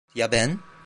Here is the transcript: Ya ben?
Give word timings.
Ya 0.15 0.31
ben? 0.31 0.59